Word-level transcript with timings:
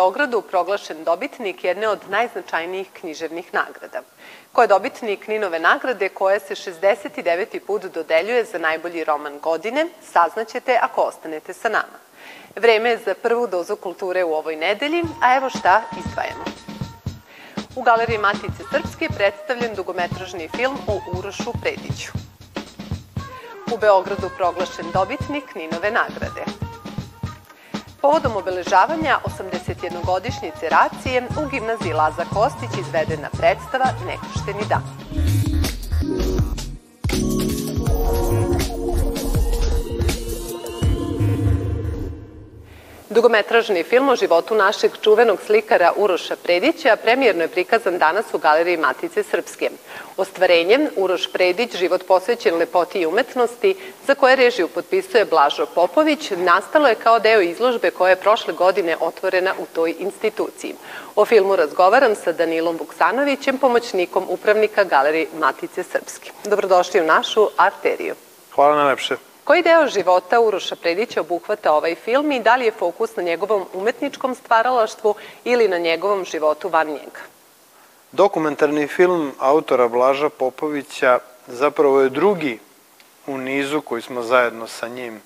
Beogradu 0.00 0.40
proglašen 0.40 1.04
dobitnik 1.04 1.64
jedne 1.64 1.88
od 1.88 1.98
najznačajnijih 2.08 2.88
književnih 3.00 3.54
nagrada. 3.54 4.00
Ko 4.52 4.62
je 4.62 4.68
dobitnik 4.68 5.26
Ninove 5.28 5.58
nagrade 5.58 6.08
koja 6.08 6.40
se 6.40 6.54
69. 6.54 7.60
put 7.66 7.82
dodeljuje 7.82 8.44
za 8.44 8.58
najbolji 8.58 9.04
roman 9.04 9.38
godine, 9.38 9.86
saznaćete 10.12 10.78
ako 10.82 11.02
ostanete 11.02 11.52
sa 11.52 11.68
nama. 11.68 11.98
Vreme 12.56 12.90
je 12.90 13.02
za 13.04 13.14
prvu 13.14 13.46
dozu 13.46 13.76
kulture 13.76 14.24
u 14.24 14.32
ovoj 14.32 14.56
nedelji, 14.56 15.02
a 15.22 15.34
evo 15.36 15.50
šta 15.50 15.82
izdvajamo. 15.98 16.44
U 17.76 17.82
Galeriji 17.82 18.18
Matice 18.18 18.62
Srpske 18.72 19.04
je 19.04 19.16
predstavljen 19.16 19.74
dugometražni 19.74 20.48
film 20.56 20.78
o 20.86 21.00
Urošu 21.18 21.52
Prediću. 21.62 22.12
U 23.74 23.78
Beogradu 23.78 24.30
proglašen 24.36 24.86
dobitnik 24.94 25.54
Ninove 25.54 25.90
nagrade. 25.90 26.69
Povodom 28.00 28.36
obeležavanja 28.36 29.18
81-godišnjice 29.24 30.68
racije 30.70 31.22
u 31.42 31.48
gimnaziji 31.50 31.92
Laza 31.92 32.24
Kostić 32.24 32.80
izvedena 32.80 33.28
predstava 33.32 33.86
Nekršteni 34.06 34.64
dan. 34.68 34.82
Dugometražni 43.10 43.82
film 43.82 44.08
o 44.08 44.16
životu 44.16 44.54
našeg 44.54 44.92
čuvenog 45.02 45.38
slikara 45.46 45.92
Uroša 45.96 46.36
Predića 46.36 46.96
premijerno 46.96 47.42
je 47.42 47.48
prikazan 47.48 47.98
danas 47.98 48.26
u 48.32 48.38
Galeriji 48.38 48.76
Matice 48.76 49.22
Srpske. 49.22 49.70
Ostvarenjem 50.16 50.88
Uroš 50.96 51.32
Predić, 51.32 51.76
život 51.76 52.06
posvećen 52.08 52.54
lepoti 52.54 53.00
i 53.00 53.06
umetnosti, 53.06 53.74
za 54.06 54.14
koje 54.14 54.36
režiju 54.36 54.68
potpisuje 54.68 55.24
Blažo 55.24 55.66
Popović, 55.66 56.30
nastalo 56.30 56.88
je 56.88 56.94
kao 56.94 57.18
deo 57.18 57.40
izložbe 57.40 57.90
koja 57.90 58.10
je 58.10 58.16
prošle 58.16 58.54
godine 58.54 58.96
otvorena 59.00 59.54
u 59.58 59.66
toj 59.74 59.94
instituciji. 59.98 60.74
O 61.16 61.24
filmu 61.24 61.56
razgovaram 61.56 62.14
sa 62.14 62.32
Danilom 62.32 62.76
Vuksanovićem, 62.76 63.58
pomoćnikom 63.58 64.26
upravnika 64.28 64.84
Galeriji 64.84 65.26
Matice 65.38 65.82
Srpske. 65.82 66.30
Dobrodošli 66.44 67.00
u 67.00 67.04
našu 67.04 67.48
arteriju. 67.56 68.14
Hvala 68.54 68.76
najlepše. 68.76 69.29
Koji 69.50 69.62
deo 69.62 69.88
života 69.88 70.40
Uroša 70.40 70.76
Predića 70.76 71.20
obuhvata 71.20 71.72
ovaj 71.72 71.94
film 71.94 72.32
i 72.32 72.40
da 72.40 72.56
li 72.56 72.64
je 72.64 72.70
fokus 72.70 73.16
na 73.16 73.22
njegovom 73.22 73.66
umetničkom 73.74 74.34
stvaralaštvu 74.34 75.14
ili 75.44 75.68
na 75.68 75.78
njegovom 75.78 76.24
životu 76.24 76.68
van 76.68 76.86
njega? 76.86 77.20
Dokumentarni 78.12 78.86
film 78.86 79.32
autora 79.38 79.88
Blaža 79.88 80.28
Popovića 80.28 81.18
zapravo 81.46 82.00
je 82.00 82.08
drugi 82.08 82.58
u 83.26 83.38
nizu 83.38 83.80
koji 83.80 84.02
smo 84.02 84.22
zajedno 84.22 84.66
sa 84.66 84.88
njim 84.88 85.16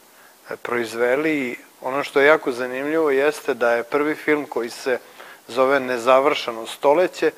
e, 0.50 0.56
proizveli 0.56 1.38
i 1.38 1.56
ono 1.80 2.04
što 2.04 2.20
je 2.20 2.26
jako 2.26 2.52
zanimljivo 2.52 3.10
jeste 3.10 3.54
da 3.54 3.72
je 3.72 3.82
prvi 3.82 4.14
film 4.14 4.46
koji 4.46 4.70
se 4.70 4.98
zove 5.48 5.80
Nezavršeno 5.80 6.66
stoleće 6.66 7.30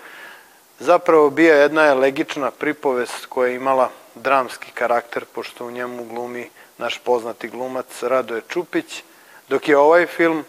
zapravo 0.78 1.30
bio 1.30 1.54
jedna 1.54 1.86
elegična 1.86 2.50
pripovest 2.50 3.26
koja 3.26 3.48
je 3.48 3.56
imala 3.56 3.90
dramski 4.14 4.70
karakter 4.74 5.24
pošto 5.24 5.66
u 5.66 5.70
njemu 5.70 6.04
glumi 6.04 6.50
naš 6.78 6.98
poznati 6.98 7.48
glumac 7.48 8.02
Radoje 8.02 8.42
Čupić, 8.48 9.02
dok 9.48 9.68
je 9.68 9.78
ovaj 9.78 10.06
film 10.06 10.44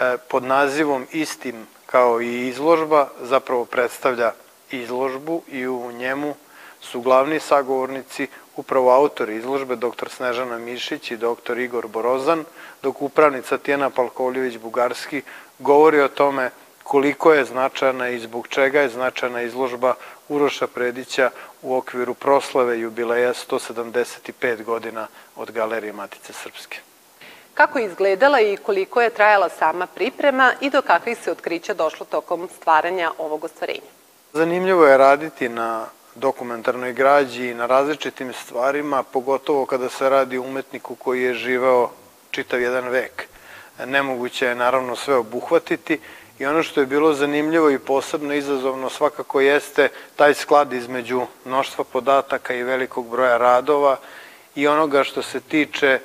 e, 0.00 0.16
pod 0.28 0.44
nazivom 0.44 1.06
istim 1.12 1.66
kao 1.86 2.20
i 2.20 2.48
izložba 2.48 3.08
zapravo 3.20 3.64
predstavlja 3.64 4.32
izložbu 4.70 5.42
i 5.48 5.66
u 5.66 5.92
njemu 5.92 6.34
su 6.80 7.00
glavni 7.00 7.40
sagovornici 7.40 8.26
upravo 8.56 8.90
autori 8.90 9.36
izložbe 9.36 9.76
dr. 9.76 10.08
Snežana 10.08 10.58
Mišić 10.58 11.10
i 11.10 11.16
dr. 11.16 11.58
Igor 11.58 11.86
Borozan, 11.86 12.44
dok 12.82 13.02
upravnica 13.02 13.58
Tijena 13.58 13.90
Palkovljević-Bugarski 13.90 15.22
govori 15.58 16.00
o 16.00 16.08
tome 16.08 16.50
koliko 16.82 17.32
je 17.32 17.44
značajna 17.44 18.08
i 18.08 18.18
zbog 18.18 18.48
čega 18.48 18.80
je 18.80 18.88
značajna 18.88 19.42
izložba 19.42 19.94
Uroša 20.28 20.66
Predića 20.66 21.30
u 21.62 21.76
okviru 21.76 22.14
proslave 22.14 22.80
jubileja 22.80 23.34
175 23.34 24.64
godina 24.64 25.06
od 25.36 25.50
Galerije 25.50 25.92
Matice 25.92 26.32
Srpske. 26.32 26.78
Kako 27.54 27.78
je 27.78 27.86
izgledala 27.86 28.40
i 28.40 28.56
koliko 28.56 29.00
je 29.00 29.10
trajala 29.10 29.48
sama 29.48 29.86
priprema 29.86 30.52
i 30.60 30.70
do 30.70 30.82
kakvih 30.82 31.18
se 31.18 31.30
otkrića 31.30 31.74
došlo 31.74 32.06
tokom 32.06 32.48
stvaranja 32.56 33.10
ovog 33.18 33.44
ostvarenja? 33.44 33.90
Zanimljivo 34.32 34.86
je 34.86 34.98
raditi 34.98 35.48
na 35.48 35.86
dokumentarnoj 36.14 36.92
građi 36.92 37.48
i 37.48 37.54
na 37.54 37.66
različitim 37.66 38.32
stvarima, 38.32 39.02
pogotovo 39.02 39.66
kada 39.66 39.88
se 39.88 40.08
radi 40.08 40.38
o 40.38 40.42
umetniku 40.42 40.94
koji 40.94 41.22
je 41.22 41.34
živeo 41.34 41.90
čitav 42.30 42.60
jedan 42.60 42.88
vek. 42.88 43.28
Nemoguće 43.86 44.46
je 44.46 44.54
naravno 44.54 44.96
sve 44.96 45.16
obuhvatiti 45.16 46.00
i 46.38 46.46
ono 46.46 46.62
što 46.62 46.80
je 46.80 46.86
bilo 46.86 47.14
zanimljivo 47.14 47.70
i 47.70 47.78
posebno 47.78 48.34
izazovno 48.34 48.90
svakako 48.90 49.40
jeste 49.40 49.88
taj 50.16 50.34
sklad 50.34 50.72
između 50.72 51.26
mnoštva 51.44 51.84
podataka 51.84 52.54
i 52.54 52.62
velikog 52.62 53.08
broja 53.08 53.36
radova 53.36 53.96
i 54.54 54.66
onoga 54.66 55.04
što 55.04 55.22
se 55.22 55.40
tiče 55.40 56.00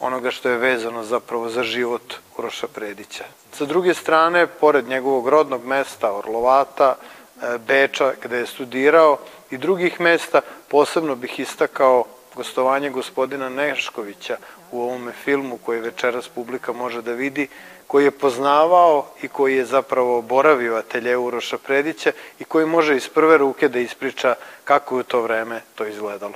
onoga 0.00 0.30
što 0.30 0.48
je 0.48 0.58
vezano 0.58 1.04
zapravo 1.04 1.48
za 1.48 1.62
život 1.62 2.14
Uroša 2.38 2.68
Predića. 2.68 3.24
Sa 3.52 3.64
druge 3.64 3.94
strane, 3.94 4.46
pored 4.46 4.88
njegovog 4.88 5.28
rodnog 5.28 5.64
mesta 5.64 6.12
Orlovata, 6.12 6.94
e, 6.94 7.58
Beča, 7.58 8.12
gde 8.22 8.38
je 8.38 8.46
studirao 8.46 9.18
i 9.50 9.58
drugih 9.58 10.00
mesta, 10.00 10.40
posebno 10.68 11.16
bih 11.16 11.40
istakao 11.40 12.04
gostovanje 12.34 12.90
gospodina 12.90 13.48
Neškovića 13.48 14.36
u 14.70 14.82
ovome 14.82 15.12
filmu 15.12 15.58
koji 15.58 15.80
večeras 15.80 16.28
publika 16.28 16.72
može 16.72 17.02
da 17.02 17.12
vidi, 17.12 17.48
koji 17.94 18.04
je 18.04 18.10
poznavao 18.10 19.06
i 19.22 19.28
koji 19.28 19.56
je 19.56 19.64
zapravo 19.64 20.22
boravio 20.22 20.74
atelje 20.74 21.16
Uroša 21.16 21.58
Predića 21.58 22.12
i 22.38 22.44
koji 22.44 22.66
može 22.66 22.96
iz 22.96 23.08
prve 23.08 23.38
ruke 23.38 23.68
da 23.68 23.78
ispriča 23.78 24.34
kako 24.64 24.96
je 24.96 25.00
u 25.00 25.02
to 25.02 25.20
vreme 25.22 25.60
to 25.74 25.86
izgledalo. 25.86 26.34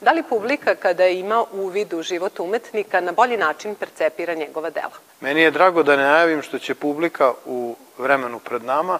Da 0.00 0.12
li 0.12 0.22
publika 0.28 0.74
kada 0.74 1.06
ima 1.06 1.44
uvid 1.52 1.92
u 1.92 2.02
život 2.02 2.40
umetnika 2.40 3.00
na 3.00 3.12
bolji 3.12 3.36
način 3.36 3.74
percepira 3.74 4.34
njegova 4.34 4.70
dela? 4.70 4.98
Meni 5.20 5.40
je 5.40 5.50
drago 5.50 5.82
da 5.82 5.96
ne 5.96 6.02
najavim 6.02 6.42
što 6.42 6.58
će 6.58 6.74
publika 6.74 7.32
u 7.46 7.76
vremenu 7.98 8.38
pred 8.38 8.64
nama, 8.64 8.98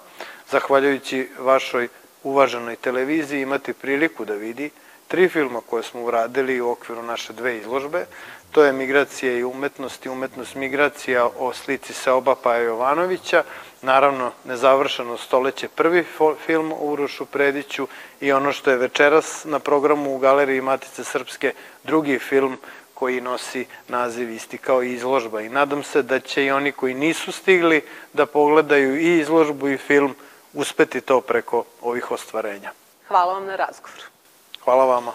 zahvaljujući 0.51 1.29
vašoj 1.39 1.89
uvaženoj 2.23 2.77
televiziji, 2.77 3.43
imati 3.43 3.73
priliku 3.73 4.25
da 4.25 4.35
vidi 4.35 4.71
tri 5.11 5.29
filma 5.29 5.61
koje 5.71 5.83
smo 5.83 6.03
uradili 6.03 6.61
u 6.61 6.71
okviru 6.71 7.03
naše 7.03 7.33
dve 7.33 7.57
izložbe. 7.59 8.07
To 8.53 8.65
je 8.65 8.73
Migracija 8.73 9.33
i 9.33 9.45
umetnost 9.45 10.07
i 10.07 10.09
umetnost 10.09 10.55
migracija 10.55 11.27
o 11.39 11.53
slici 11.53 11.93
Seoba 11.93 12.35
Paja 12.35 12.63
Jovanovića, 12.63 13.43
naravno 13.83 14.33
Nezavršeno 14.45 15.17
stoleće 15.19 15.69
prvi 15.69 16.05
film 16.47 16.73
o 16.73 16.77
Urošu 16.77 17.27
Prediću 17.27 17.89
i 18.21 18.33
ono 18.33 18.53
što 18.53 18.71
je 18.71 18.77
večeras 18.77 19.45
na 19.45 19.59
programu 19.59 20.15
u 20.15 20.19
Galeriji 20.19 20.61
Matice 20.61 21.05
Srpske 21.05 21.53
drugi 21.85 22.19
film 22.19 22.59
koji 22.95 23.21
nosi 23.21 23.67
naziv 23.89 24.31
isti 24.31 24.59
kao 24.59 24.83
i 24.83 24.93
izložba 24.93 25.41
i 25.41 25.49
nadam 25.49 25.83
se 25.83 26.03
da 26.03 26.21
će 26.21 26.45
i 26.45 26.51
oni 26.51 26.73
koji 26.73 26.95
nisu 26.95 27.33
stigli 27.33 27.83
da 28.13 28.27
pogledaju 28.27 29.01
i 29.01 29.19
izložbu 29.19 29.69
i 29.69 29.79
film 29.79 30.15
uspeti 30.55 31.01
to 31.01 31.21
preko 31.21 31.65
ovih 31.83 32.11
ostvarenja. 32.11 32.71
Hvala 33.09 33.33
vam 33.33 33.47
na 33.47 33.57
razgovoru. 33.57 34.20
Hvala 34.65 34.87
vama. 34.87 35.13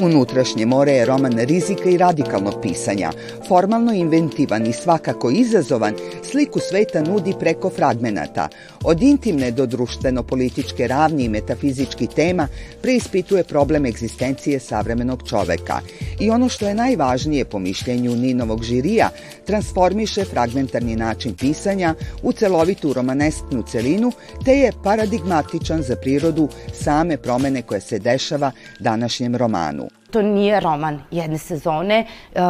Unutrašnje 0.00 0.66
more 0.66 0.92
je 0.92 1.04
roman 1.04 1.38
rizika 1.38 1.90
i 1.90 1.96
radikalnog 1.96 2.54
pisanja. 2.62 3.10
Formalno 3.48 3.92
inventivan 3.92 4.66
i 4.66 4.72
svakako 4.72 5.30
izazovan, 5.30 5.94
sliku 6.22 6.58
sveta 6.58 7.02
nudi 7.02 7.34
preko 7.40 7.70
fragmenata. 7.70 8.48
Od 8.84 9.02
intimne 9.02 9.50
do 9.50 9.66
društveno-političke 9.66 10.86
ravni 10.88 11.24
i 11.24 11.28
metafizički 11.28 12.06
tema 12.06 12.48
preispituje 12.82 13.44
problem 13.44 13.86
egzistencije 13.86 14.60
savremenog 14.60 15.22
čoveka. 15.28 15.80
I 16.20 16.30
ono 16.30 16.48
što 16.48 16.68
je 16.68 16.74
najvažnije 16.74 17.44
po 17.44 17.58
mišljenju 17.58 18.16
Ninovog 18.16 18.62
žirija, 18.62 19.10
transformiše 19.46 20.24
fragmentarni 20.24 20.96
način 20.96 21.34
pisanja 21.34 21.94
u 22.22 22.32
celovitu 22.32 22.92
romanesknu 22.92 23.62
celinu, 23.70 24.12
te 24.44 24.52
je 24.52 24.72
paradigmatičan 24.84 25.82
za 25.82 25.96
prirodu 25.96 26.48
same 26.72 27.16
promene 27.16 27.62
koje 27.62 27.80
se 27.80 27.98
dešava 27.98 28.52
današnjem 28.80 29.36
romanu. 29.36 29.87
To 30.10 30.22
nije 30.22 30.60
roman 30.60 31.02
jedne 31.10 31.38
sezone. 31.38 31.98
E, 31.98 32.40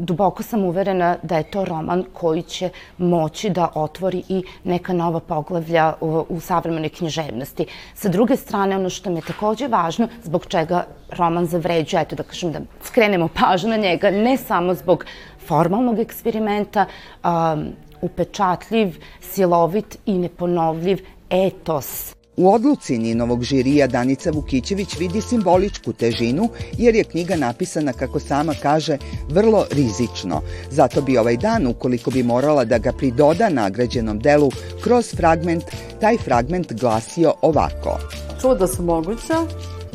duboko 0.00 0.42
sam 0.42 0.64
uverena 0.64 1.16
da 1.22 1.36
je 1.36 1.50
to 1.50 1.64
roman 1.64 2.04
koji 2.12 2.42
će 2.42 2.70
moći 2.98 3.50
da 3.50 3.68
otvori 3.74 4.22
i 4.28 4.42
neka 4.64 4.92
nova 4.92 5.20
poglavlja 5.20 5.94
u, 6.00 6.24
u 6.28 6.40
savremenoj 6.40 6.88
književnosti. 6.88 7.66
Sa 7.94 8.08
druge 8.08 8.36
strane, 8.36 8.76
ono 8.76 8.90
što 8.90 9.10
mi 9.10 9.18
je 9.18 9.26
takođe 9.26 9.68
važno, 9.68 10.08
zbog 10.22 10.46
čega 10.46 10.86
roman 11.10 11.46
zavređuje, 11.46 12.02
eto 12.02 12.16
da 12.16 12.22
kažem 12.22 12.52
da 12.52 12.60
skrenemo 12.82 13.28
pažnju 13.28 13.70
na 13.70 13.76
njega, 13.76 14.10
ne 14.10 14.36
samo 14.36 14.74
zbog 14.74 15.04
formalnog 15.46 15.98
eksperimenta, 15.98 16.86
um, 17.24 17.68
upečatljiv, 18.00 18.96
silovit 19.20 19.98
i 20.06 20.18
neponovljiv 20.18 21.06
etos 21.30 22.14
U 22.36 22.52
odluci 22.52 22.98
Ninovog 22.98 23.42
žirija 23.42 23.86
Danica 23.86 24.30
Vukićević 24.30 24.96
vidi 24.98 25.20
simboličku 25.20 25.92
težinu 25.92 26.48
jer 26.78 26.94
je 26.94 27.04
knjiga 27.04 27.36
napisana, 27.36 27.92
kako 27.92 28.20
sama 28.20 28.54
kaže, 28.62 28.98
vrlo 29.28 29.66
rizično. 29.70 30.42
Zato 30.70 31.02
bi 31.02 31.18
ovaj 31.18 31.36
dan, 31.36 31.66
ukoliko 31.66 32.10
bi 32.10 32.22
morala 32.22 32.64
da 32.64 32.78
ga 32.78 32.92
pridoda 32.92 33.48
nagrađenom 33.48 34.18
delu 34.18 34.50
kroz 34.80 35.14
fragment, 35.16 35.64
taj 36.00 36.18
fragment 36.18 36.72
glasio 36.72 37.34
ovako. 37.42 37.98
Čuda 38.40 38.66
su 38.66 38.82
moguća, 38.82 39.46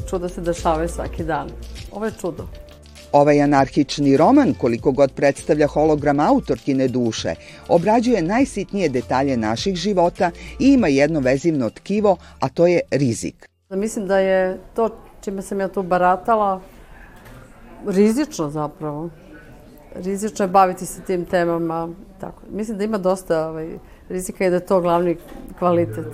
čuda 0.09 0.29
se 0.29 0.41
dešavaju 0.41 0.89
svaki 0.89 1.23
dan. 1.23 1.49
Ovo 1.91 2.05
je 2.05 2.11
čudo. 2.21 2.47
Ovaj 3.11 3.41
anarhični 3.41 4.17
roman, 4.17 4.53
koliko 4.53 4.91
god 4.91 5.11
predstavlja 5.11 5.67
hologram 5.67 6.19
autorkine 6.19 6.87
duše, 6.87 7.35
obrađuje 7.67 8.21
najsitnije 8.21 8.89
detalje 8.89 9.37
naših 9.37 9.75
života 9.75 10.31
i 10.59 10.73
ima 10.73 10.87
jedno 10.87 11.19
vezivno 11.19 11.69
tkivo, 11.69 12.17
a 12.39 12.49
to 12.49 12.67
je 12.67 12.79
rizik. 12.91 13.49
Mislim 13.69 14.07
da 14.07 14.17
je 14.17 14.59
to 14.75 14.89
čime 15.21 15.41
sam 15.41 15.59
ja 15.59 15.67
tu 15.67 15.83
baratala 15.83 16.61
rizično 17.87 18.49
zapravo. 18.49 19.09
Rizično 19.95 20.45
je 20.45 20.49
baviti 20.49 20.85
se 20.85 21.01
tim 21.01 21.25
temama. 21.25 21.89
Tako. 22.19 22.41
Mislim 22.51 22.77
da 22.77 22.83
ima 22.83 22.97
dosta 22.97 23.47
ovaj, 23.47 23.69
rizika 24.09 24.45
i 24.45 24.49
da 24.49 24.55
je 24.55 24.65
to 24.65 24.81
glavni 24.81 25.17
kvalitet, 25.59 26.07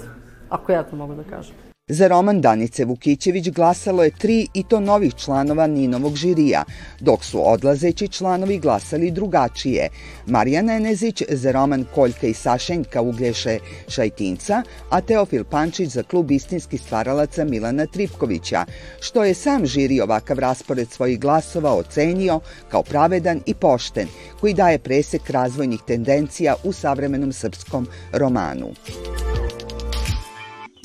ako 0.49 0.71
ja 0.71 0.83
to 0.83 0.95
mogu 0.95 1.15
da 1.15 1.23
kažem. 1.23 1.64
Za 1.87 2.07
roman 2.07 2.41
Danice 2.41 2.85
Vukićević 2.85 3.49
glasalo 3.49 4.03
je 4.03 4.11
tri 4.11 4.47
i 4.53 4.63
to 4.63 4.79
novih 4.79 5.13
članova 5.13 5.67
Ninovog 5.67 6.15
žirija, 6.15 6.63
dok 6.99 7.23
su 7.23 7.51
odlazeći 7.51 8.07
članovi 8.07 8.59
glasali 8.59 9.11
drugačije. 9.11 9.89
Marija 10.27 10.61
Nenezić 10.61 11.23
za 11.29 11.51
roman 11.51 11.85
Koljka 11.95 12.27
i 12.27 12.33
Sašenjka 12.33 13.01
Uglješe 13.01 13.59
Šajtinca, 13.87 14.63
a 14.89 15.01
Teofil 15.01 15.43
Pančić 15.43 15.89
za 15.89 16.03
klub 16.03 16.31
istinskih 16.31 16.81
stvaralaca 16.81 17.43
Milana 17.43 17.85
Tripkovića, 17.85 18.65
što 19.01 19.23
je 19.23 19.33
sam 19.33 19.65
žiri 19.65 20.01
ovakav 20.01 20.39
raspored 20.39 20.91
svojih 20.91 21.19
glasova 21.19 21.75
ocenio 21.75 22.39
kao 22.69 22.83
pravedan 22.83 23.41
i 23.45 23.53
pošten, 23.53 24.07
koji 24.39 24.53
daje 24.53 24.79
presek 24.79 25.29
razvojnih 25.29 25.79
tendencija 25.87 26.55
u 26.63 26.71
savremenom 26.71 27.33
srpskom 27.33 27.87
romanu. 28.11 28.69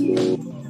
Stani! 0.00 0.69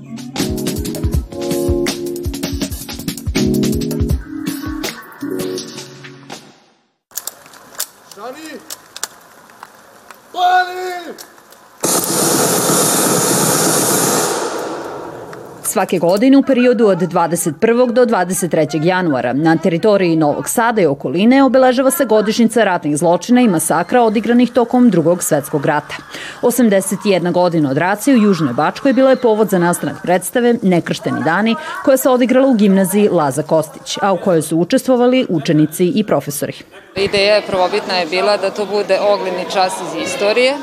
Svake 15.70 15.98
godine 15.98 16.36
u 16.36 16.42
periodu 16.42 16.86
od 16.86 16.98
21. 16.98 17.92
do 17.92 18.06
23. 18.06 18.84
januara 18.84 19.32
na 19.32 19.56
teritoriji 19.56 20.16
Novog 20.16 20.48
Sada 20.48 20.80
i 20.80 20.86
okoline 20.86 21.44
obeležava 21.44 21.90
se 21.90 22.04
godišnjica 22.04 22.64
ratnih 22.64 22.96
zločina 22.96 23.40
i 23.40 23.48
masakra 23.48 24.02
odigranih 24.02 24.50
tokom 24.50 24.90
drugog 24.90 25.22
svetskog 25.22 25.66
rata. 25.66 25.94
81 26.42 27.32
godina 27.32 27.70
od 27.70 27.78
racije 27.78 28.16
u 28.16 28.22
Južnoj 28.22 28.52
Bačkoj 28.52 28.92
bila 28.92 29.10
je 29.10 29.16
povod 29.16 29.48
za 29.48 29.58
nastanak 29.58 30.02
predstave 30.02 30.54
Nekršteni 30.62 31.22
dani 31.24 31.54
koja 31.84 31.96
se 31.96 32.10
odigrala 32.10 32.48
u 32.48 32.54
gimnaziji 32.54 33.08
Laza 33.08 33.42
Kostić, 33.42 33.98
a 34.02 34.12
u 34.12 34.16
kojoj 34.16 34.42
su 34.42 34.58
učestvovali 34.58 35.26
učenici 35.28 35.92
i 35.94 36.04
profesori. 36.04 36.56
Ideja 36.96 37.34
je 37.34 37.46
prvobitna 37.46 37.94
je 37.94 38.06
bila 38.06 38.36
da 38.36 38.50
to 38.50 38.66
bude 38.66 38.98
ogleni 39.00 39.44
čas 39.52 39.72
iz 39.80 40.02
istorije, 40.02 40.54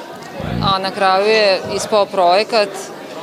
a 0.63 0.79
na 0.79 0.91
kraju 0.91 1.25
je 1.25 1.59
ispao 1.75 2.05
projekat 2.05 2.69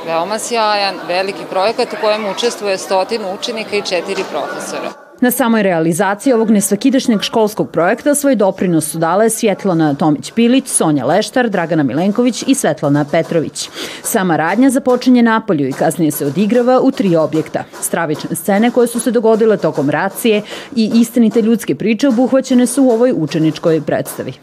veoma 0.05 0.39
sjajan, 0.39 0.95
veliki 1.07 1.43
projekat 1.49 1.93
u 1.93 2.01
kojem 2.01 2.25
učestvuje 2.35 2.77
stotinu 2.77 3.33
učenika 3.39 3.75
i 3.75 3.81
četiri 3.81 4.23
profesora. 4.31 5.05
Na 5.21 5.31
samoj 5.31 5.63
realizaciji 5.63 6.33
ovog 6.33 6.49
nesvakidašnjeg 6.49 7.21
školskog 7.21 7.71
projekta 7.71 8.15
svoj 8.15 8.35
doprinos 8.35 8.91
su 8.91 8.97
dale 8.97 9.29
Svjetlana 9.29 9.93
Tomić-Pilić, 9.93 10.67
Sonja 10.67 11.05
Leštar, 11.05 11.49
Dragana 11.49 11.83
Milenković 11.83 12.43
i 12.47 12.55
Svetlana 12.55 13.05
Petrović. 13.11 13.69
Sama 14.03 14.37
radnja 14.37 14.69
započinje 14.69 15.23
napolju 15.23 15.67
i 15.67 15.73
kasnije 15.73 16.11
se 16.11 16.25
odigrava 16.25 16.79
u 16.81 16.91
tri 16.91 17.15
objekta. 17.15 17.63
Stravične 17.81 18.35
scene 18.35 18.71
koje 18.71 18.87
su 18.87 18.99
se 18.99 19.11
dogodile 19.11 19.57
tokom 19.57 19.89
racije 19.89 20.41
i 20.75 20.91
istinite 20.93 21.41
ljudske 21.41 21.75
priče 21.75 22.07
obuhvaćene 22.07 22.67
su 22.67 22.83
u 22.83 22.91
ovoj 22.91 23.13
učeničkoj 23.17 23.81
predstavi. 23.81 24.33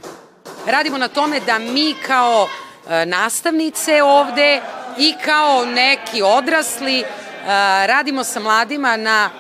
Radimo 0.67 0.99
na 0.99 1.09
tome 1.09 1.41
da 1.47 1.59
mi 1.59 1.95
kao 2.07 2.47
e, 2.91 3.07
nastavnice 3.07 4.03
ovde 4.03 4.61
i 4.99 5.15
kao 5.25 5.65
neki 5.65 6.23
odrasli 6.23 7.01
e, 7.01 7.07
radimo 7.87 8.25
sa 8.25 8.41
mladima 8.41 8.97
na 8.97 9.31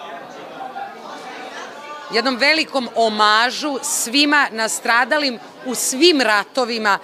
jednom 2.12 2.36
velikom 2.36 2.88
omažu 2.94 3.78
svima 3.82 4.46
nastradalim 4.50 5.38
u 5.66 5.74
svim 5.74 6.20
ratovima, 6.20 6.98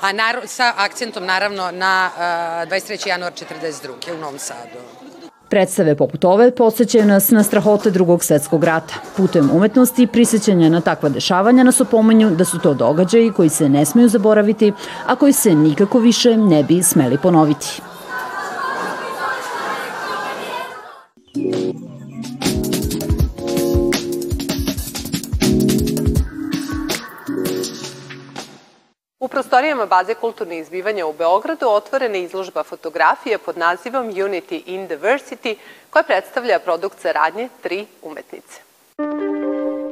a 0.00 0.12
sa 0.46 0.72
akcentom 0.76 1.26
naravno 1.26 1.70
na 1.70 2.10
23. 2.18 3.08
januar 3.08 3.32
42. 3.32 4.14
u 4.14 4.18
Novom 4.18 4.38
Sadu. 4.38 4.99
Predstave 5.50 5.94
poput 5.94 6.24
ove 6.24 6.50
podsjećaju 6.50 7.04
nas 7.04 7.30
na 7.30 7.42
strahote 7.42 7.90
drugog 7.90 8.24
svetskog 8.24 8.64
rata. 8.64 8.94
Putem 9.16 9.50
umetnosti 9.52 10.02
i 10.02 10.06
prisjećanja 10.06 10.68
na 10.68 10.80
takva 10.80 11.08
dešavanja 11.08 11.64
nas 11.64 11.80
opomenju 11.80 12.30
da 12.30 12.44
su 12.44 12.58
to 12.58 12.74
događaji 12.74 13.32
koji 13.32 13.48
se 13.48 13.68
ne 13.68 13.84
smeju 13.84 14.08
zaboraviti, 14.08 14.72
a 15.06 15.16
koji 15.16 15.32
se 15.32 15.54
nikako 15.54 15.98
više 15.98 16.36
ne 16.36 16.62
bi 16.62 16.82
smeli 16.82 17.18
ponoviti. 17.22 17.82
Prostorijama 29.40 29.86
baze 29.86 30.14
kulturne 30.14 30.58
izbivanja 30.58 31.06
u 31.06 31.12
Beogradu 31.12 31.66
otvorena 31.68 32.16
je 32.16 32.24
izložba 32.24 32.62
fotografije 32.62 33.38
pod 33.38 33.58
nazivom 33.58 34.06
Unity 34.12 34.62
in 34.66 34.88
Diversity 34.88 35.54
koja 35.90 36.02
predstavlja 36.02 36.58
produkt 36.58 37.00
saradnje 37.00 37.48
tri 37.62 37.86
umetnice. 38.02 38.60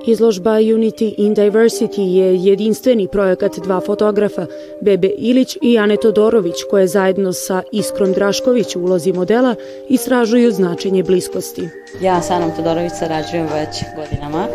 Izložba 0.07 0.50
Unity 0.50 1.14
in 1.19 1.35
Diversity 1.35 2.00
je 2.00 2.37
jedinstveni 2.37 3.09
projekat 3.12 3.59
dva 3.59 3.81
fotografa, 3.81 4.47
Bebe 4.81 5.09
Ilić 5.19 5.59
i 5.62 5.78
Ane 5.78 5.97
Todorović, 5.97 6.57
koje 6.71 6.87
zajedno 6.87 7.33
sa 7.33 7.62
Iskrom 7.73 8.12
Drašković 8.12 8.76
u 8.76 8.81
ulozi 8.81 9.12
modela 9.12 9.55
istražuju 9.88 10.52
značenje 10.52 11.02
bliskosti. 11.02 11.69
Ja 12.00 12.23
sa 12.23 12.35
Anom 12.35 12.50
Todorović 12.57 12.93
sarađujem 12.99 13.49
već 13.55 13.85
godinama 13.97 14.47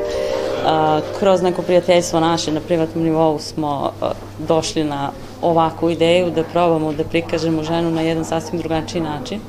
kroz 1.20 1.41
neko 1.41 1.62
prijateljstvo 1.62 2.20
naše 2.20 2.51
na 2.51 2.60
privatnom 2.60 3.03
nivou 3.03 3.39
smo 3.39 3.91
došli 4.48 4.84
na 4.84 5.12
ovakvu 5.41 5.89
ideju 5.89 6.32
da 6.32 6.43
probamo 6.43 6.93
da 6.93 7.03
prikažemo 7.03 7.63
ženu 7.63 7.91
na 7.91 8.01
jedan 8.01 8.25
sasvim 8.25 8.62
drugačiji 8.62 9.01
način, 9.01 9.39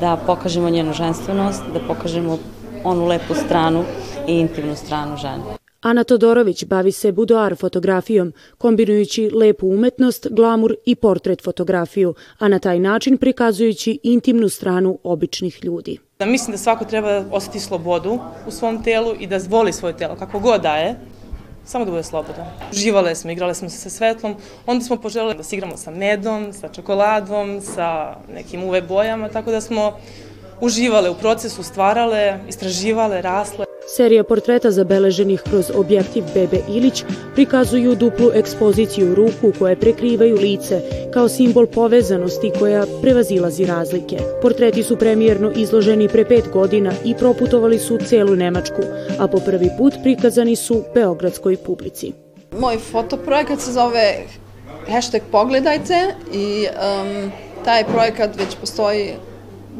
da 0.00 0.16
pokažemo 0.26 0.70
njenu 0.70 0.92
ženstvenost, 0.92 1.62
da 1.72 1.80
pokažemo 1.88 2.38
onu 2.84 3.06
lepu 3.06 3.34
stranu 3.34 3.84
i 4.26 4.40
intimnu 4.40 4.76
stranu 4.76 5.16
žene. 5.16 5.59
Ana 5.80 6.04
Todorović 6.04 6.64
bavi 6.64 6.92
se 6.92 7.12
budoar 7.12 7.56
fotografijom, 7.56 8.32
kombinujući 8.58 9.30
lepu 9.30 9.68
umetnost, 9.68 10.26
glamur 10.30 10.74
i 10.84 10.94
portret 10.94 11.44
fotografiju, 11.44 12.14
a 12.38 12.48
na 12.48 12.58
taj 12.58 12.78
način 12.78 13.18
prikazujući 13.18 13.98
intimnu 14.02 14.48
stranu 14.48 14.98
običnih 15.02 15.64
ljudi. 15.64 15.98
Da 16.18 16.26
mislim 16.26 16.52
da 16.52 16.58
svako 16.58 16.84
treba 16.84 17.24
osjeti 17.30 17.60
slobodu 17.60 18.18
u 18.46 18.50
svom 18.50 18.82
telu 18.82 19.14
i 19.18 19.26
da 19.26 19.40
voli 19.48 19.72
svoje 19.72 19.96
telo, 19.96 20.16
kako 20.16 20.38
god 20.38 20.62
da 20.62 20.76
je, 20.76 20.96
samo 21.64 21.84
da 21.84 21.90
bude 21.90 22.02
slobodan. 22.02 22.46
Živale 22.72 23.14
smo, 23.14 23.30
igrale 23.30 23.54
smo 23.54 23.68
se 23.68 23.78
sa 23.78 23.90
svetlom, 23.90 24.34
onda 24.66 24.84
smo 24.84 24.96
poželjeli 24.96 25.34
da 25.34 25.42
se 25.42 25.56
igramo 25.56 25.76
sa 25.76 25.90
medom, 25.90 26.52
sa 26.52 26.68
čokoladom, 26.68 27.60
sa 27.60 28.16
nekim 28.34 28.64
UV 28.64 28.74
bojama, 28.88 29.28
tako 29.28 29.50
da 29.50 29.60
smo 29.60 29.92
uživale 30.60 31.10
u 31.10 31.14
procesu, 31.14 31.62
stvarale, 31.62 32.38
istraživale, 32.48 33.22
rasle. 33.22 33.69
Serija 34.00 34.24
portreta 34.24 34.70
zabeleženih 34.70 35.42
kroz 35.44 35.66
objektiv 35.74 36.24
Bebe 36.34 36.60
Ilić 36.68 37.02
prikazuju 37.34 37.94
duplu 37.94 38.30
ekspoziciju 38.34 39.14
ruku 39.14 39.52
koje 39.58 39.76
prekrivaju 39.80 40.36
lice 40.36 40.80
kao 41.12 41.28
simbol 41.28 41.66
povezanosti 41.66 42.52
koja 42.58 42.86
prevazilazi 43.02 43.64
razlike. 43.64 44.16
Portreti 44.42 44.82
su 44.82 44.96
premijerno 44.96 45.52
izloženi 45.56 46.08
pre 46.08 46.24
pet 46.24 46.48
godina 46.52 46.92
i 47.04 47.14
proputovali 47.14 47.78
su 47.78 47.98
celu 48.06 48.36
Nemačku, 48.36 48.82
a 49.18 49.28
po 49.28 49.38
prvi 49.38 49.68
put 49.78 49.94
prikazani 50.02 50.56
su 50.56 50.82
beogradskoj 50.94 51.56
publici. 51.56 52.12
Moj 52.58 52.78
fotoprojekat 52.78 53.60
se 53.60 53.72
zove 53.72 54.14
hashtag 54.88 55.22
Pogledajte 55.32 56.14
i 56.32 56.66
taj 57.64 57.84
projekat 57.84 58.36
već 58.36 58.56
postoji 58.60 59.12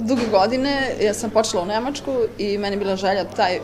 duge 0.01 0.27
godine. 0.31 0.95
Ja 1.01 1.15
sam 1.15 1.31
počela 1.31 1.63
u 1.63 1.67
Nemačku 1.67 2.13
i 2.39 2.59
meni 2.59 2.77
bila 2.77 2.97
želja 2.97 3.25
taj 3.25 3.61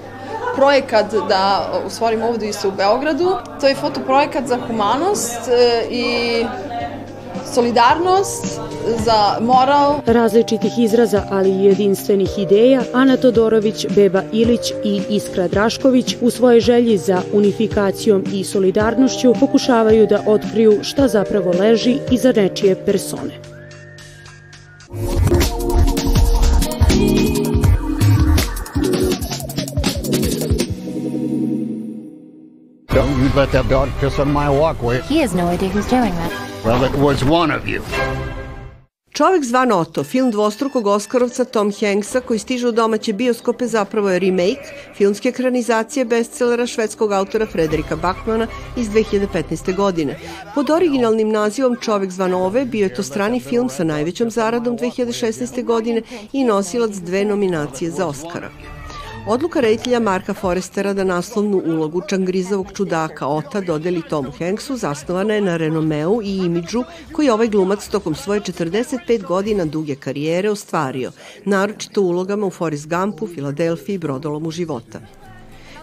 projekat 0.57 1.07
da 1.29 1.71
usvorim 1.87 2.23
ovde 2.23 2.49
isto 2.49 2.69
u 2.69 2.73
Beogradu. 2.73 3.37
To 3.61 3.69
je 3.69 3.75
fotoprojekat 3.75 4.47
za 4.47 4.59
humanost 4.67 5.49
e, 5.49 5.87
i 5.91 6.45
solidarnost, 7.55 8.61
za 9.05 9.39
moral. 9.41 9.95
Različitih 10.07 10.79
izraza, 10.79 11.23
ali 11.31 11.51
i 11.51 11.65
jedinstvenih 11.65 12.39
ideja, 12.39 12.83
Ana 12.95 13.17
Todorović, 13.17 13.87
Beba 13.91 14.23
Ilić 14.33 14.73
i 14.85 15.03
Iskra 15.11 15.49
Drašković 15.49 16.17
u 16.21 16.31
svojoj 16.31 16.61
želji 16.61 16.99
za 16.99 17.23
unifikacijom 17.33 18.25
i 18.33 18.45
solidarnošću 18.45 19.35
pokušavaju 19.41 20.07
da 20.07 20.23
otkriju 20.27 20.79
šta 20.83 21.09
zapravo 21.09 21.53
leži 21.61 21.99
iza 22.11 22.33
nečije 22.37 22.85
persone. 22.87 23.46
Don't 32.97 33.19
you 33.23 33.29
let 33.41 33.53
that 33.53 33.69
dog 33.69 33.89
piss 34.01 34.19
on 34.19 34.33
my 34.33 34.49
walkway. 34.49 35.03
He 35.03 35.21
has 35.21 35.35
no 35.35 35.49
idea 35.49 35.69
who's 35.69 35.91
doing 35.91 36.15
that. 36.15 36.33
Well, 36.65 36.83
it 36.85 36.95
was 36.95 37.23
one 37.25 37.51
of 37.57 37.69
you. 37.69 37.83
Čovek 39.13 39.45
zvan 39.45 39.73
Oto, 39.73 40.05
film 40.05 40.31
dvostrukog 40.31 40.87
Oskarovca 40.87 41.45
Tom 41.45 41.73
Hanksa 41.81 42.21
koji 42.21 42.39
stiže 42.39 42.69
u 42.69 42.73
domaće 42.73 43.13
bioskope 43.13 43.67
zapravo 43.67 44.11
je 44.11 44.19
remake 44.19 44.63
filmske 44.95 45.29
ekranizacije 45.29 46.05
bestsellera 46.05 46.67
švedskog 46.67 47.13
autora 47.13 47.47
Frederika 47.47 47.97
Bachmana 47.97 48.47
iz 48.77 48.89
2015. 48.89 49.75
godine. 49.75 50.19
Pod 50.55 50.71
originalnim 50.71 51.29
nazivom 51.29 51.77
Čovek 51.81 52.11
zvan 52.11 52.35
Ove 52.35 52.65
bio 52.65 52.85
je 52.85 52.95
to 52.95 53.03
strani 53.03 53.41
film 53.41 53.69
sa 53.69 53.85
najvećom 53.85 54.31
zaradom 54.31 54.79
2016. 54.79 55.65
godine 55.65 56.03
i 56.33 56.45
nosilac 56.45 56.95
dve 56.95 57.25
nominacije 57.25 57.91
za 57.91 58.07
Oscara. 58.07 58.51
Odluka 59.29 59.61
reditelja 59.61 59.99
Marka 60.01 60.35
Forestera 60.35 60.93
da 60.95 61.05
naslovnu 61.05 61.63
ulogu 61.67 62.03
čangrizavog 62.09 62.67
čudaka 62.73 63.27
Ota 63.27 63.61
dodeli 63.61 64.03
Tomu 64.11 64.31
Hanksu 64.39 64.77
zasnovana 64.77 65.35
je 65.35 65.41
na 65.41 65.57
renomeu 65.57 66.21
i 66.23 66.37
imidžu 66.37 66.85
koji 67.13 67.31
ovaj 67.31 67.49
glumac 67.49 67.89
tokom 67.89 68.15
svoje 68.15 68.41
45 68.41 69.27
godina 69.27 69.65
duge 69.65 69.95
karijere 69.95 70.51
ostvario, 70.51 71.13
naročito 71.45 72.03
ulogama 72.03 72.47
u 72.47 72.51
Forrest 72.51 72.89
Gumpu, 72.89 73.27
Filadelfiji 73.27 73.95
i 73.95 73.99
Brodolomu 73.99 74.51
života. 74.51 75.01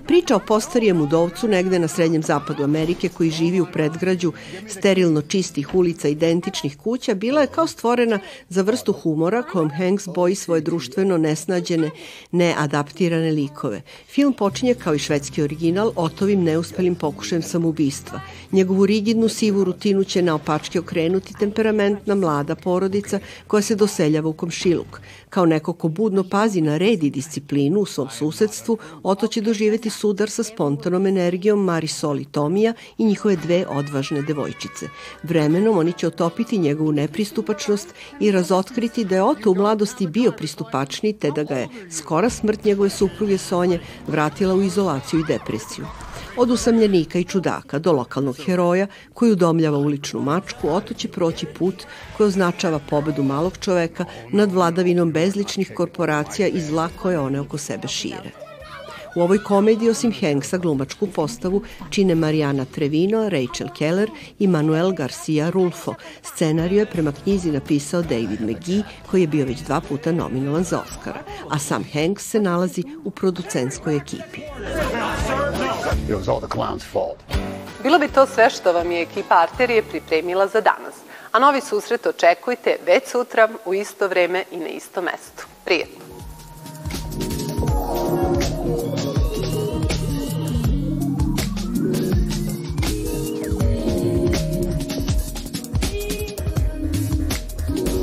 Priča 0.08 0.36
o 0.36 0.40
postarijem 0.40 1.02
udovcu 1.02 1.48
negde 1.48 1.80
na 1.80 1.88
srednjem 1.88 2.24
zapadu 2.24 2.64
Amerike 2.64 3.10
koji 3.10 3.32
živi 3.32 3.62
u 3.62 3.66
predgrađu 3.74 4.34
sterilno 4.68 5.22
čistih 5.22 5.76
ulica 5.76 6.08
identičnih 6.08 6.78
kuća 6.78 7.14
bila 7.14 7.42
je 7.42 7.48
kao 7.48 7.68
stvorena 7.68 8.20
za 8.50 8.62
vrstu 8.62 8.94
humora 8.94 9.44
kojom 9.44 9.70
Hanks 9.70 10.08
boji 10.16 10.36
svoje 10.36 10.62
društveno 10.62 11.18
nesnađene, 11.18 11.90
neadaptirane 12.32 13.32
likove. 13.32 13.82
Film 14.08 14.34
počinje 14.34 14.74
kao 14.74 14.96
i 14.96 15.00
švedski 15.00 15.42
original 15.42 15.92
otovim 15.96 16.44
neuspelim 16.44 16.96
pokušajem 16.96 17.42
samoubistva. 17.42 18.22
Njegovu 18.52 18.86
rigidnu 18.86 19.30
sivu 19.30 19.64
rutinu 19.64 20.04
će 20.04 20.22
naopačke 20.22 20.80
okrenuti 20.80 21.34
temperamentna 21.40 22.16
mlada 22.16 22.56
porodica 22.56 23.20
koja 23.48 23.62
se 23.62 23.76
doseljava 23.76 24.30
u 24.30 24.34
komšiluk. 24.34 25.02
Kao 25.34 25.46
neko 25.46 25.74
ko 25.74 25.88
budno 25.88 26.24
pazi 26.30 26.62
na 26.62 26.78
red 26.78 27.04
i 27.04 27.10
disciplinu 27.10 27.80
u 27.80 27.86
svom 27.86 28.10
susedstvu, 28.10 28.78
Oto 29.04 29.28
će 29.28 29.42
doživeti 29.42 29.90
sudar 29.90 30.30
sa 30.30 30.44
spontanom 30.44 31.08
energijom 31.08 31.64
Marisol 31.64 32.20
i 32.20 32.26
Tomija 32.26 32.74
i 32.98 33.06
njihove 33.06 33.36
dve 33.36 33.66
odvažne 33.70 34.22
devojčice. 34.22 34.90
Vremenom 35.24 35.78
oni 35.78 35.94
će 35.94 36.08
otopiti 36.08 36.58
njegovu 36.58 36.92
nepristupačnost 36.92 37.94
i 38.20 38.32
razotkriti 38.32 39.06
da 39.06 39.16
je 39.16 39.24
Oto 39.24 39.52
u 39.52 39.56
mladosti 39.56 40.08
bio 40.08 40.32
pristupačni 40.32 41.14
te 41.14 41.32
da 41.32 41.44
ga 41.44 41.56
je 41.56 41.70
skora 41.92 42.30
smrt 42.30 42.64
njegove 42.66 42.90
supruge 42.90 43.38
Sonje 43.38 43.80
vratila 44.08 44.54
u 44.54 44.62
izolaciju 44.62 45.20
i 45.20 45.24
depresiju. 45.28 45.86
Od 46.38 46.52
usamljenika 46.52 47.20
i 47.20 47.24
čudaka 47.24 47.80
do 47.80 47.92
lokalnog 47.92 48.38
heroja 48.46 48.88
koji 49.14 49.32
udomljava 49.32 49.78
uličnu 49.78 50.22
mačku, 50.22 50.70
Oto 50.70 50.94
će 50.94 51.08
proći 51.08 51.46
put 51.46 51.84
koji 52.18 52.28
označava 52.28 52.80
pobedu 52.90 53.24
malog 53.24 53.58
čoveka 53.58 54.06
nad 54.32 54.52
vladavinom 54.52 55.12
bezličnih 55.12 55.72
korporacija 55.76 56.48
i 56.48 56.62
zla 56.62 56.90
koje 57.02 57.20
one 57.20 57.40
oko 57.40 57.58
sebe 57.58 57.88
šire. 57.88 58.32
U 59.16 59.22
ovoj 59.22 59.44
komediji 59.44 59.90
osim 59.90 60.14
Hanksa 60.22 60.58
glumačku 60.58 61.08
postavu 61.08 61.62
čine 61.90 62.16
Marijana 62.16 62.66
Trevino, 62.66 63.30
Rachel 63.30 63.68
Keller 63.78 64.10
i 64.40 64.48
Manuel 64.48 64.92
Garcia 64.92 65.50
Rulfo. 65.50 65.94
Scenariju 66.24 66.80
je 66.80 66.86
prema 66.86 67.12
knjizi 67.24 67.52
napisao 67.52 68.02
David 68.02 68.42
McGee, 68.42 68.84
koji 69.12 69.22
je 69.22 69.28
bio 69.28 69.46
već 69.46 69.60
dva 69.60 69.82
puta 69.82 70.12
nominovan 70.12 70.64
za 70.64 70.82
Oscara, 70.82 71.24
a 71.50 71.60
sam 71.60 71.84
Hanks 71.94 72.30
se 72.30 72.42
nalazi 72.42 72.84
u 73.04 73.12
producentskoj 73.12 73.96
ekipi. 73.96 74.42
It 76.10 76.16
was 76.16 76.28
all 76.28 76.40
the 76.40 76.58
clown's 76.58 76.84
fault. 76.92 77.18
Bilo 77.84 78.00
bi 78.00 78.08
to 78.08 78.26
sve 78.26 78.50
što 78.50 78.74
vam 78.74 78.92
je 78.92 79.02
ekipa 79.02 79.36
Arterije 79.36 79.84
pripremila 79.84 80.48
za 80.48 80.62
danas. 80.62 80.94
A 81.32 81.40
novi 81.40 81.62
susret 81.62 82.06
očekujte 82.06 82.78
već 82.86 83.04
sutra 83.08 83.50
u 83.66 83.74
isto 83.74 84.08
vreme 84.08 84.44
i 84.52 84.58
na 84.58 84.68
isto 84.68 85.02
mesto. 85.02 85.44
Prijetno! 85.66 86.03